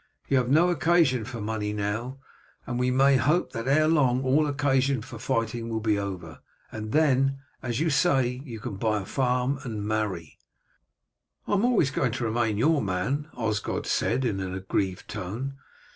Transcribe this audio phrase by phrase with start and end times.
[0.27, 2.17] You have no occasion for money now,
[2.65, 6.39] and we may hope that ere long all occasion for fighting will be over,
[6.71, 10.39] and then, as you say, you can buy a farm and marry."
[11.45, 15.57] "I am going always to remain your man," Osgod said in an aggrieved tone.